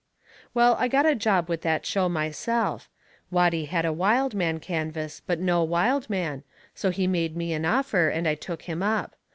Well, 0.55 0.75
I 0.79 0.87
got 0.87 1.05
a 1.05 1.13
job 1.13 1.47
with 1.47 1.61
that 1.61 1.85
show 1.85 2.09
myself. 2.09 2.89
Watty 3.29 3.65
had 3.65 3.85
a 3.85 3.93
wild 3.93 4.33
man 4.33 4.59
canvas 4.59 5.21
but 5.27 5.39
no 5.39 5.61
wild 5.61 6.09
man, 6.09 6.41
so 6.73 6.89
he 6.89 7.05
made 7.05 7.37
me 7.37 7.53
an 7.53 7.65
offer 7.65 8.09
and 8.09 8.27
I 8.27 8.33
took 8.33 8.63
him 8.63 8.81
up. 8.81 9.15